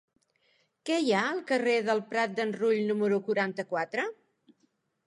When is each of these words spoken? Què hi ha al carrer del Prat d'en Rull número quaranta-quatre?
Què 0.89 0.95
hi 1.03 1.13
ha 1.17 1.19
al 1.33 1.41
carrer 1.51 1.75
del 1.91 2.01
Prat 2.15 2.35
d'en 2.41 2.55
Rull 2.59 2.83
número 2.89 3.21
quaranta-quatre? 3.31 4.13